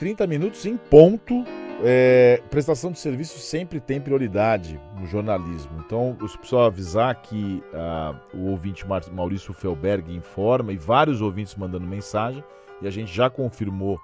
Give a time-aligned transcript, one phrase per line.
[0.00, 1.44] 30 minutos em ponto.
[1.82, 5.70] É, prestação de serviço sempre tem prioridade no jornalismo.
[5.84, 11.86] Então, eu preciso avisar que uh, o ouvinte Maurício Felberg informa e vários ouvintes mandando
[11.86, 12.42] mensagem,
[12.82, 14.00] e a gente já confirmou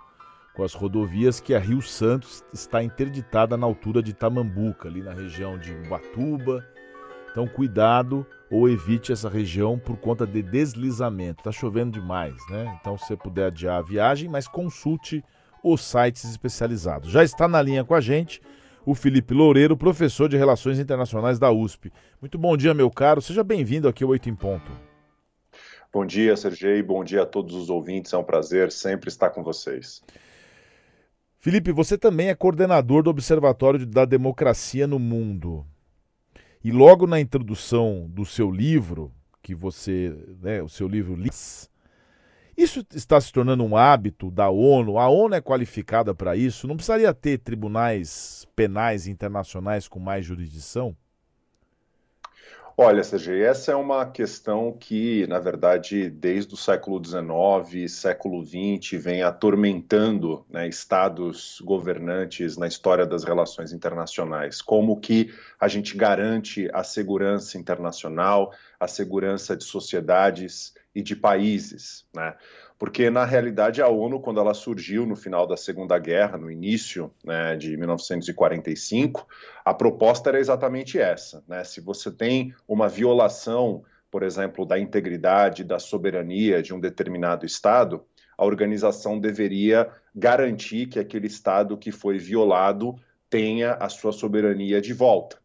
[0.55, 5.13] com as rodovias que a Rio Santos está interditada na altura de Tamambuca, ali na
[5.13, 6.65] região de Ubatuba.
[7.31, 11.41] Então, cuidado ou evite essa região por conta de deslizamento.
[11.41, 12.79] Está chovendo demais, né?
[12.81, 15.23] Então, se você puder adiar a viagem, mas consulte
[15.73, 17.11] os sites especializados.
[17.11, 18.41] Já está na linha com a gente
[18.85, 21.93] o Felipe Loureiro, professor de Relações Internacionais da USP.
[22.21, 23.21] Muito bom dia, meu caro.
[23.21, 24.71] Seja bem-vindo aqui ao Oito em Ponto.
[25.93, 26.83] Bom dia, Sergei.
[26.83, 28.13] Bom dia a todos os ouvintes.
[28.13, 30.03] É um prazer sempre estar com vocês.
[31.39, 35.67] Felipe, você também é coordenador do Observatório da Democracia no Mundo.
[36.63, 39.13] E logo na introdução do seu livro,
[39.43, 41.69] que você, né, o seu livro Lis,
[42.57, 44.99] isso está se tornando um hábito da ONU.
[44.99, 46.67] A ONU é qualificada para isso.
[46.67, 50.97] Não precisaria ter tribunais penais internacionais com mais jurisdição?
[52.79, 59.03] Olha, Sergei, essa é uma questão que, na verdade, desde o século XIX, século XX,
[59.03, 64.61] vem atormentando né, estados governantes na história das relações internacionais.
[64.61, 72.07] Como que a gente garante a segurança internacional, a segurança de sociedades e de países,
[72.15, 72.35] né?
[72.79, 77.11] Porque na realidade a ONU, quando ela surgiu no final da Segunda Guerra, no início
[77.25, 79.27] né, de 1945,
[79.65, 81.65] a proposta era exatamente essa, né?
[81.65, 88.05] Se você tem uma violação, por exemplo, da integridade, da soberania de um determinado estado,
[88.37, 92.95] a organização deveria garantir que aquele estado que foi violado
[93.31, 95.39] tenha a sua soberania de volta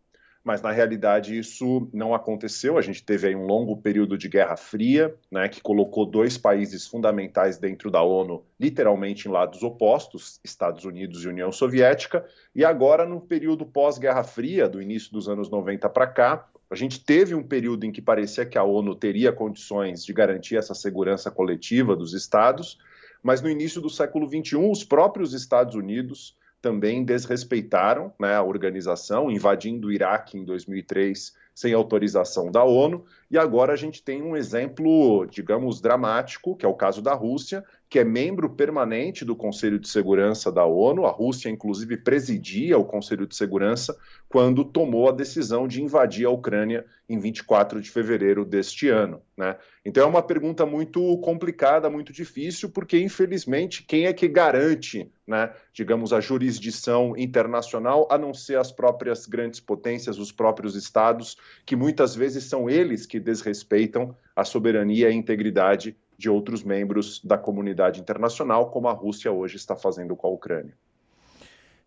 [0.44, 2.78] mas na realidade isso não aconteceu.
[2.78, 6.88] A gente teve aí um longo período de Guerra Fria, né, que colocou dois países
[6.88, 12.26] fundamentais dentro da ONU literalmente em lados opostos, Estados Unidos e União Soviética,
[12.56, 17.04] e agora no período pós-Guerra Fria, do início dos anos 90 para cá, a gente
[17.04, 21.30] teve um período em que parecia que a ONU teria condições de garantir essa segurança
[21.30, 22.80] coletiva dos estados,
[23.22, 29.32] mas no início do século XXI, os próprios Estados Unidos também desrespeitaram né, a organização,
[29.32, 34.38] invadindo o Iraque em 2003 sem autorização da ONU, e agora a gente tem um
[34.38, 39.78] exemplo, digamos, dramático, que é o caso da Rússia, que é membro permanente do Conselho
[39.78, 41.06] de Segurança da ONU.
[41.06, 43.98] A Rússia, inclusive, presidia o Conselho de Segurança
[44.30, 49.22] quando tomou a decisão de invadir a Ucrânia em 24 de fevereiro deste ano.
[49.36, 49.58] Né?
[49.84, 55.52] Então é uma pergunta muito complicada, muito difícil, porque, infelizmente, quem é que garante, né,
[55.74, 61.36] digamos, a jurisdição internacional, a não ser as próprias grandes potências, os próprios estados,
[61.66, 67.20] que muitas vezes são eles que desrespeitam a soberania e a integridade de outros membros
[67.24, 70.78] da comunidade internacional, como a Rússia hoje está fazendo com a Ucrânia.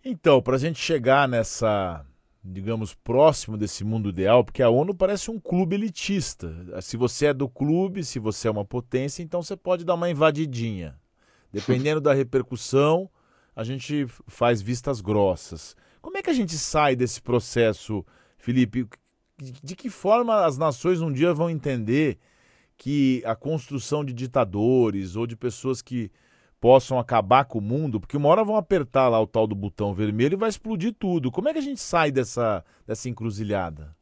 [0.04, 2.04] Então, para a gente chegar nessa,
[2.44, 6.52] digamos, próximo desse mundo ideal, porque a ONU parece um clube elitista.
[6.82, 10.10] Se você é do clube, se você é uma potência, então você pode dar uma
[10.10, 10.98] invadidinha.
[11.52, 13.08] Dependendo da repercussão,
[13.54, 15.76] a gente faz vistas grossas.
[16.02, 18.04] Como é que a gente sai desse processo,
[18.36, 18.88] Felipe?
[19.38, 22.18] De que forma as nações um dia vão entender
[22.76, 26.10] que a construção de ditadores ou de pessoas que
[26.60, 29.92] possam acabar com o mundo, porque uma hora vão apertar lá o tal do botão
[29.92, 31.30] vermelho e vai explodir tudo.
[31.30, 33.94] Como é que a gente sai dessa, dessa encruzilhada?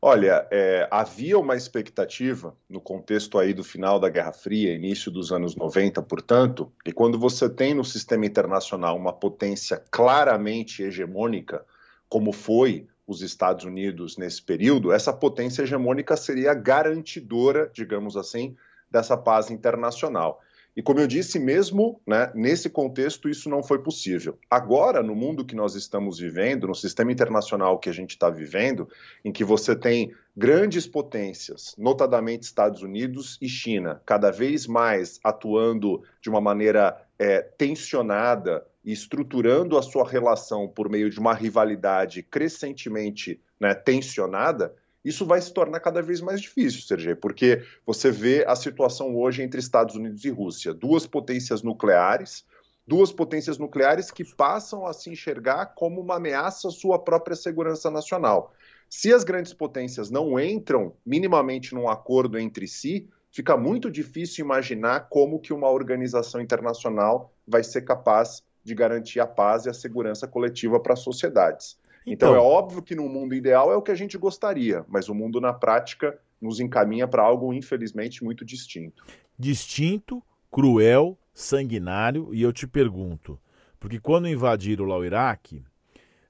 [0.00, 5.32] Olha, é, havia uma expectativa no contexto aí do final da Guerra Fria, início dos
[5.32, 11.64] anos 90, portanto, e quando você tem no sistema internacional uma potência claramente hegemônica,
[12.08, 18.56] como foi os Estados Unidos nesse período, essa potência hegemônica seria garantidora, digamos assim,
[18.90, 20.42] dessa paz internacional.
[20.76, 24.38] E como eu disse, mesmo né, nesse contexto, isso não foi possível.
[24.50, 28.86] Agora, no mundo que nós estamos vivendo, no sistema internacional que a gente está vivendo,
[29.24, 36.02] em que você tem grandes potências, notadamente Estados Unidos e China, cada vez mais atuando
[36.20, 42.22] de uma maneira é, tensionada e estruturando a sua relação por meio de uma rivalidade
[42.22, 44.74] crescentemente né, tensionada,
[45.04, 49.42] isso vai se tornar cada vez mais difícil, Sergei, porque você vê a situação hoje
[49.42, 52.44] entre Estados Unidos e Rússia, duas potências nucleares,
[52.86, 57.90] duas potências nucleares que passam a se enxergar como uma ameaça à sua própria segurança
[57.90, 58.52] nacional.
[58.88, 65.08] Se as grandes potências não entram minimamente num acordo entre si, fica muito difícil imaginar
[65.10, 70.26] como que uma organização internacional vai ser capaz de garantir a paz e a segurança
[70.26, 71.78] coletiva para as sociedades.
[72.06, 75.10] Então, então, é óbvio que no mundo ideal é o que a gente gostaria, mas
[75.10, 79.04] o mundo na prática nos encaminha para algo, infelizmente, muito distinto.
[79.38, 83.38] Distinto, cruel, sanguinário, e eu te pergunto:
[83.78, 85.62] Porque quando invadiram lá o Iraque,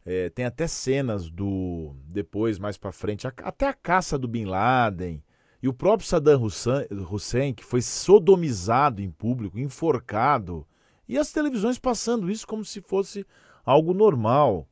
[0.04, 1.94] é, tem até cenas do.
[2.08, 5.22] Depois, mais para frente, a, até a caça do Bin Laden.
[5.62, 10.66] E o próprio Saddam Hussein, que foi sodomizado em público, enforcado.
[11.08, 13.26] E as televisões passando isso como se fosse
[13.64, 14.68] algo normal.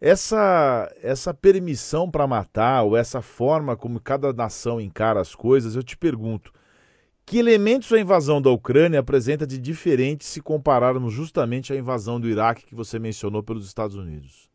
[0.00, 5.82] Essa, essa permissão para matar, ou essa forma como cada nação encara as coisas, eu
[5.82, 6.52] te pergunto:
[7.24, 12.28] que elementos a invasão da Ucrânia apresenta de diferente se compararmos justamente à invasão do
[12.28, 14.51] Iraque que você mencionou pelos Estados Unidos?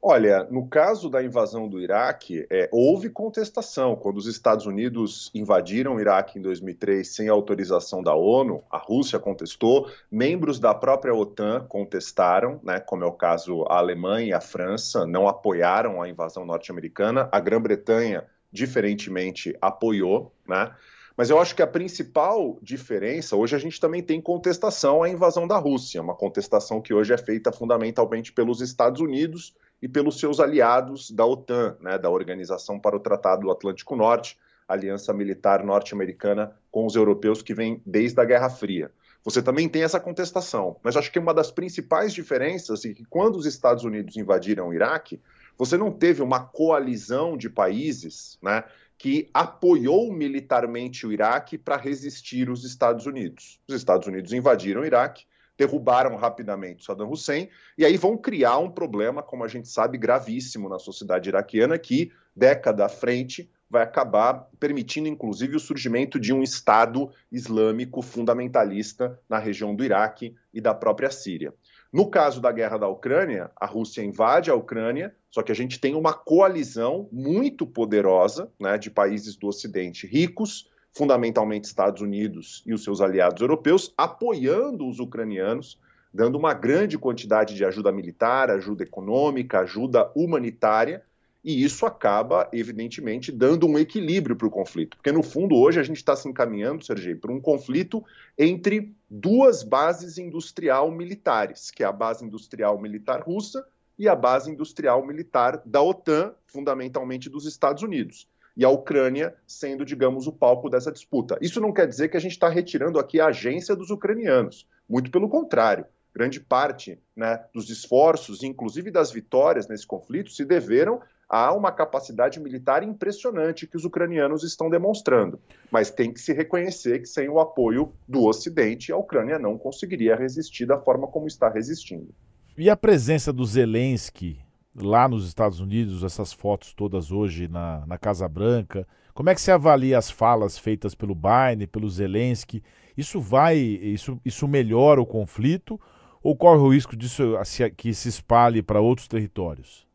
[0.00, 3.96] Olha, no caso da invasão do Iraque, é, houve contestação.
[3.96, 9.18] Quando os Estados Unidos invadiram o Iraque em 2003 sem autorização da ONU, a Rússia
[9.18, 14.40] contestou, membros da própria OTAN contestaram, né, como é o caso a Alemanha e a
[14.40, 20.72] França, não apoiaram a invasão norte-americana, a Grã-Bretanha, diferentemente, apoiou, né?
[21.16, 25.48] Mas eu acho que a principal diferença, hoje a gente também tem contestação à invasão
[25.48, 30.40] da Rússia, uma contestação que hoje é feita fundamentalmente pelos Estados Unidos e pelos seus
[30.40, 36.52] aliados da OTAN, né, da Organização para o Tratado do Atlântico Norte, aliança militar norte-americana
[36.70, 38.90] com os europeus que vem desde a Guerra Fria.
[39.24, 43.36] Você também tem essa contestação, mas acho que uma das principais diferenças é que quando
[43.36, 45.20] os Estados Unidos invadiram o Iraque,
[45.58, 48.62] você não teve uma coalizão de países né,
[48.98, 53.60] que apoiou militarmente o Iraque para resistir os Estados Unidos.
[53.68, 55.24] Os Estados Unidos invadiram o Iraque,
[55.56, 60.68] derrubaram rapidamente Saddam Hussein, e aí vão criar um problema, como a gente sabe, gravíssimo
[60.68, 66.42] na sociedade iraquiana, que, década à frente, vai acabar permitindo, inclusive, o surgimento de um
[66.42, 71.52] Estado islâmico fundamentalista na região do Iraque e da própria Síria.
[71.92, 75.80] No caso da guerra da Ucrânia, a Rússia invade a Ucrânia, só que a gente
[75.80, 82.72] tem uma coalizão muito poderosa né, de países do Ocidente ricos, fundamentalmente Estados Unidos e
[82.72, 85.78] os seus aliados europeus, apoiando os ucranianos,
[86.12, 91.02] dando uma grande quantidade de ajuda militar, ajuda econômica, ajuda humanitária,
[91.44, 94.96] e isso acaba, evidentemente, dando um equilíbrio para o conflito.
[94.96, 98.02] Porque, no fundo, hoje a gente está se encaminhando, Sergei, para um conflito
[98.36, 103.64] entre duas bases industrial militares, que é a base industrial militar russa
[103.98, 109.84] e a base industrial militar da OTAN, fundamentalmente dos Estados Unidos e a Ucrânia sendo,
[109.84, 111.36] digamos, o palco dessa disputa.
[111.40, 115.10] Isso não quer dizer que a gente está retirando aqui a agência dos ucranianos, muito
[115.10, 115.84] pelo contrário.
[116.14, 122.40] Grande parte né, dos esforços, inclusive das vitórias nesse conflito, se deveram a uma capacidade
[122.40, 125.38] militar impressionante que os ucranianos estão demonstrando.
[125.70, 130.16] Mas tem que se reconhecer que sem o apoio do Ocidente, a Ucrânia não conseguiria
[130.16, 132.14] resistir da forma como está resistindo.
[132.56, 134.45] E a presença do Zelensky
[134.78, 138.86] lá nos Estados Unidos, essas fotos todas hoje na, na Casa Branca.
[139.14, 142.62] Como é que você avalia as falas feitas pelo Biden, pelo Zelensky?
[142.96, 145.80] Isso vai, isso, isso melhora o conflito
[146.22, 147.34] ou corre o risco disso
[147.76, 149.86] que se espalhe para outros territórios?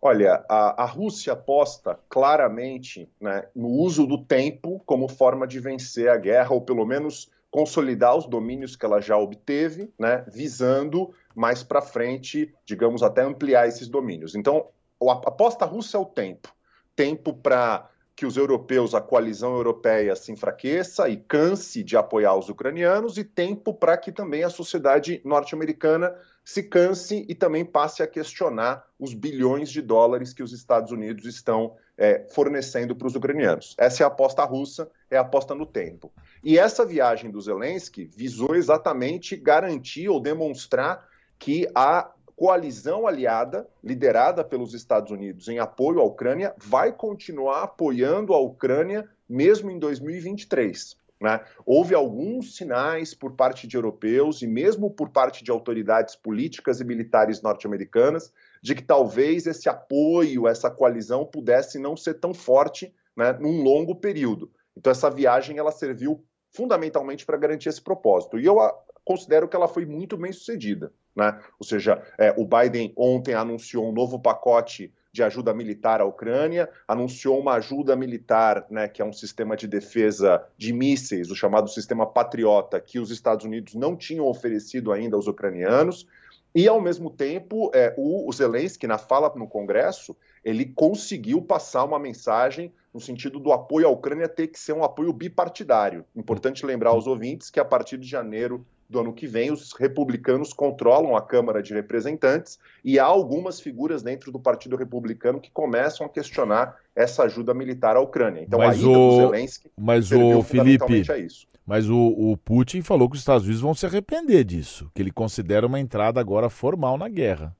[0.00, 6.08] Olha, a, a Rússia aposta claramente né, no uso do tempo como forma de vencer
[6.08, 11.62] a guerra, ou pelo menos consolidar os domínios que ela já obteve, né, visando mais
[11.62, 14.34] para frente, digamos, até ampliar esses domínios.
[14.34, 14.68] Então,
[15.02, 16.54] a aposta russa é o tempo.
[16.94, 22.48] Tempo para que os europeus, a coalizão europeia, se enfraqueça e canse de apoiar os
[22.48, 28.06] ucranianos, e tempo para que também a sociedade norte-americana se canse e também passe a
[28.06, 33.74] questionar os bilhões de dólares que os Estados Unidos estão é, fornecendo para os ucranianos.
[33.76, 36.10] Essa é a aposta russa, é a aposta no tempo.
[36.42, 44.44] E essa viagem do Zelensky visou exatamente garantir ou demonstrar que a coalizão aliada, liderada
[44.44, 50.96] pelos Estados Unidos em apoio à Ucrânia, vai continuar apoiando a Ucrânia mesmo em 2023.
[51.18, 51.40] Né?
[51.64, 56.84] Houve alguns sinais por parte de europeus e mesmo por parte de autoridades políticas e
[56.84, 63.32] militares norte-americanas de que talvez esse apoio, essa coalizão pudesse não ser tão forte né,
[63.40, 64.50] num longo período.
[64.76, 68.38] Então essa viagem ela serviu fundamentalmente para garantir esse propósito.
[68.38, 68.56] E eu
[69.04, 70.92] considero que ela foi muito bem sucedida.
[71.14, 71.38] Né?
[71.58, 76.68] Ou seja, é, o Biden ontem anunciou um novo pacote de ajuda militar à Ucrânia,
[76.86, 81.70] anunciou uma ajuda militar, né, que é um sistema de defesa de mísseis, o chamado
[81.70, 86.06] sistema Patriota, que os Estados Unidos não tinham oferecido ainda aos ucranianos.
[86.54, 91.84] E, ao mesmo tempo, é, o, o Zelensky, na fala no Congresso, ele conseguiu passar
[91.84, 96.04] uma mensagem no sentido do apoio à Ucrânia ter que ser um apoio bipartidário.
[96.14, 100.52] Importante lembrar aos ouvintes que, a partir de janeiro do ano que vem, os republicanos
[100.52, 106.06] controlam a Câmara de Representantes e há algumas figuras dentro do Partido Republicano que começam
[106.06, 108.42] a questionar essa ajuda militar à Ucrânia.
[108.42, 109.16] Então, mas a o...
[109.16, 111.46] Zelensky mas o Felipe, a isso.
[111.66, 115.10] Mas o, o Putin falou que os Estados Unidos vão se arrepender disso, que ele
[115.10, 117.56] considera uma entrada agora formal na guerra.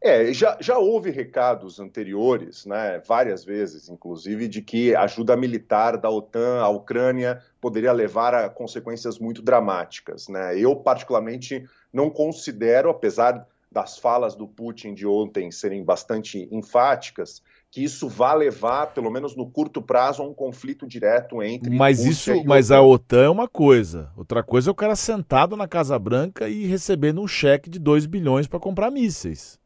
[0.00, 5.96] É, já, já houve recados anteriores, né, várias vezes, inclusive, de que a ajuda militar
[5.96, 10.28] da OTAN à Ucrânia poderia levar a consequências muito dramáticas.
[10.28, 10.56] Né?
[10.56, 17.84] Eu, particularmente, não considero, apesar das falas do Putin de ontem serem bastante enfáticas, que
[17.84, 21.76] isso vá levar, pelo menos no curto prazo, a um conflito direto entre.
[21.76, 24.10] Mas Rússia isso, mas a OTAN é uma coisa.
[24.16, 28.06] Outra coisa é o cara sentado na Casa Branca e recebendo um cheque de 2
[28.06, 29.58] bilhões para comprar mísseis.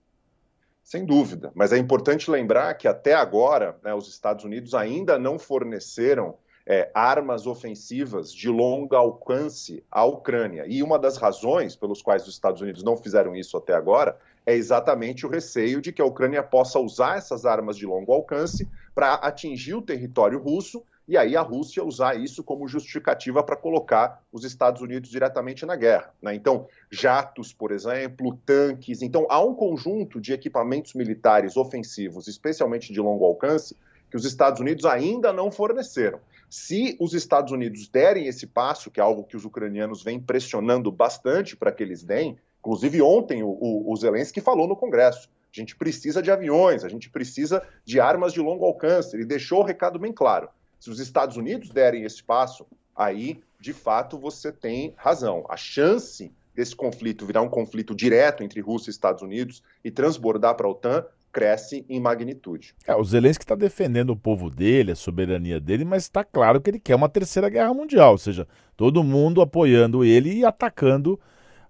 [0.82, 5.38] Sem dúvida, mas é importante lembrar que até agora né, os Estados Unidos ainda não
[5.38, 6.36] forneceram
[6.66, 10.64] é, armas ofensivas de longo alcance à Ucrânia.
[10.66, 14.54] E uma das razões pelos quais os Estados Unidos não fizeram isso até agora é
[14.54, 19.14] exatamente o receio de que a Ucrânia possa usar essas armas de longo alcance para
[19.14, 24.44] atingir o território russo e aí a Rússia usar isso como justificativa para colocar os
[24.44, 26.14] Estados Unidos diretamente na guerra.
[26.22, 26.34] Né?
[26.34, 29.02] Então, jatos, por exemplo, tanques.
[29.02, 33.76] Então, há um conjunto de equipamentos militares ofensivos, especialmente de longo alcance,
[34.10, 36.20] que os Estados Unidos ainda não forneceram.
[36.48, 40.92] Se os Estados Unidos derem esse passo, que é algo que os ucranianos vêm pressionando
[40.92, 45.30] bastante para que eles deem, inclusive ontem o, o, o Zelensky falou no Congresso.
[45.54, 49.16] A gente precisa de aviões, a gente precisa de armas de longo alcance.
[49.16, 50.48] Ele deixou o recado bem claro.
[50.82, 55.46] Se os Estados Unidos derem esse passo, aí, de fato, você tem razão.
[55.48, 60.56] A chance desse conflito virar um conflito direto entre Rússia e Estados Unidos e transbordar
[60.56, 62.74] para a OTAN cresce em magnitude.
[62.84, 66.68] É, o Zelensky está defendendo o povo dele, a soberania dele, mas está claro que
[66.68, 71.16] ele quer uma terceira guerra mundial, ou seja, todo mundo apoiando ele e atacando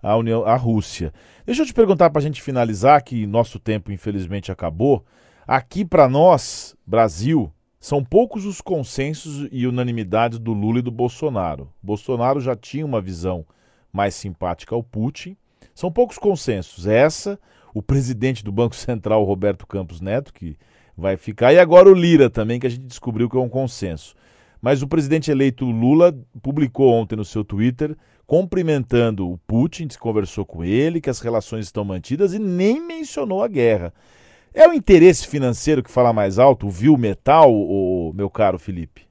[0.02, 1.12] a, União, a Rússia.
[1.44, 5.04] Deixa eu te perguntar para a gente finalizar, que nosso tempo infelizmente acabou.
[5.46, 11.68] Aqui para nós, Brasil, são poucos os consensos e unanimidades do Lula e do Bolsonaro.
[11.82, 13.44] Bolsonaro já tinha uma visão
[13.92, 15.36] mais simpática ao Putin.
[15.74, 16.86] São poucos consensos.
[16.86, 17.36] Essa,
[17.74, 20.56] o presidente do Banco Central, Roberto Campos Neto, que
[20.96, 24.14] vai ficar, e agora o Lira também, que a gente descobriu que é um consenso.
[24.60, 30.64] Mas o presidente eleito Lula publicou ontem no seu Twitter cumprimentando o Putin, conversou com
[30.64, 33.92] ele, que as relações estão mantidas e nem mencionou a guerra.
[34.54, 39.06] É o interesse financeiro que fala mais alto, viu metal, o meu caro Felipe?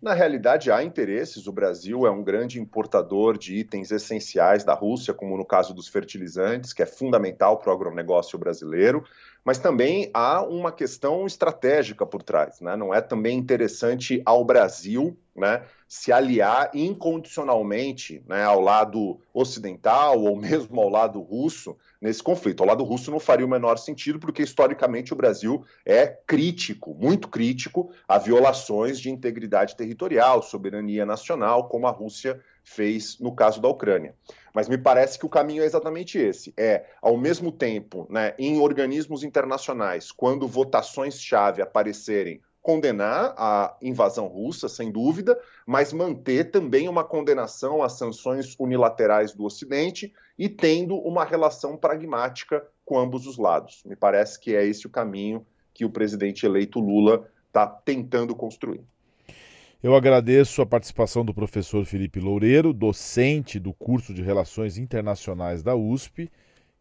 [0.00, 1.46] Na realidade, há interesses.
[1.46, 5.86] O Brasil é um grande importador de itens essenciais da Rússia, como no caso dos
[5.86, 9.04] fertilizantes, que é fundamental para o agronegócio brasileiro.
[9.44, 12.58] Mas também há uma questão estratégica por trás.
[12.60, 12.74] Né?
[12.74, 20.36] Não é também interessante ao Brasil né, se aliar incondicionalmente né, ao lado ocidental ou
[20.36, 22.62] mesmo ao lado russo nesse conflito.
[22.62, 27.28] Ao lado russo não faria o menor sentido, porque historicamente o Brasil é crítico, muito
[27.28, 33.68] crítico, a violações de integridade territorial, soberania nacional, como a Rússia fez no caso da
[33.68, 34.14] Ucrânia.
[34.54, 38.60] Mas me parece que o caminho é exatamente esse: é, ao mesmo tempo, né, em
[38.60, 47.02] organismos internacionais, quando votações-chave aparecerem condenar a invasão russa, sem dúvida, mas manter também uma
[47.02, 53.82] condenação às sanções unilaterais do Ocidente e tendo uma relação pragmática com ambos os lados.
[53.84, 58.80] Me parece que é esse o caminho que o presidente eleito Lula está tentando construir.
[59.82, 65.74] Eu agradeço a participação do professor Felipe Loureiro, docente do curso de Relações Internacionais da
[65.74, 66.30] USP,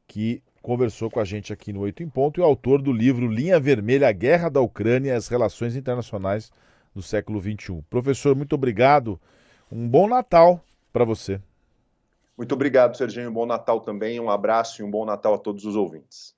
[0.08, 3.28] que conversou com a gente aqui no Oito em Ponto e o autor do livro
[3.28, 6.52] Linha Vermelha, a Guerra da Ucrânia e as Relações Internacionais
[6.94, 7.84] no século XXI.
[7.90, 9.20] Professor, muito obrigado.
[9.72, 11.42] Um bom Natal para você.
[12.38, 13.30] Muito obrigado, Serginho.
[13.30, 14.20] Um bom Natal também.
[14.20, 16.36] Um abraço e um bom Natal a todos os ouvintes.